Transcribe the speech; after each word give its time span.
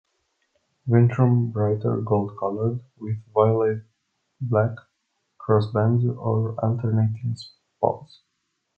Ventrum 0.89 1.51
brighter 1.51 2.01
gold-colored, 2.01 2.79
with 2.97 3.17
violet-black 3.35 4.71
crossbands 5.39 6.03
or 6.17 6.55
alternating 6.59 7.35
spots. 7.35 8.21